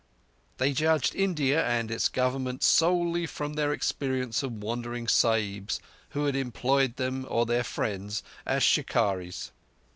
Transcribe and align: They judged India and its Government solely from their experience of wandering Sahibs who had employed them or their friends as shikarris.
They 0.57 0.73
judged 0.73 1.13
India 1.13 1.63
and 1.63 1.91
its 1.91 2.09
Government 2.09 2.63
solely 2.63 3.27
from 3.27 3.53
their 3.53 3.71
experience 3.71 4.41
of 4.41 4.53
wandering 4.53 5.05
Sahibs 5.07 5.79
who 6.09 6.25
had 6.25 6.35
employed 6.35 6.95
them 6.97 7.23
or 7.29 7.45
their 7.45 7.63
friends 7.63 8.23
as 8.43 8.63
shikarris. 8.63 9.51